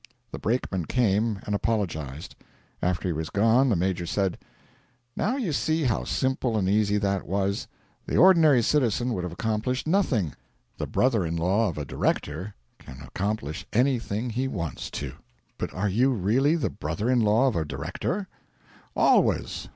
The 0.31 0.39
brakeman 0.39 0.85
came 0.87 1.41
and 1.45 1.53
apologised. 1.53 2.35
After 2.81 3.07
he 3.07 3.13
was 3.13 3.29
gone 3.29 3.69
the 3.69 3.75
Major 3.75 4.07
said: 4.07 4.39
'Now 5.15 5.35
you 5.37 5.53
see 5.53 5.83
how 5.83 6.05
simple 6.05 6.57
and 6.57 6.67
easy 6.67 6.97
that 6.97 7.27
was. 7.27 7.67
The 8.07 8.17
ordinary 8.17 8.63
citizen 8.63 9.13
would 9.13 9.23
have 9.23 9.31
accomplished 9.33 9.85
nothing 9.85 10.33
the 10.79 10.87
brother 10.87 11.23
in 11.23 11.35
law 11.35 11.69
of 11.69 11.77
a 11.77 11.85
director 11.85 12.55
can 12.79 12.99
accomplish 13.03 13.67
anything 13.73 14.31
he 14.31 14.47
wants 14.47 14.89
to.' 14.89 15.13
'But 15.59 15.71
are 15.71 15.87
you 15.89 16.09
really 16.13 16.55
the 16.55 16.71
brother 16.71 17.07
in 17.07 17.19
law 17.19 17.47
of 17.47 17.55
a 17.55 17.63
director?' 17.63 18.27
'Always. 18.95 19.69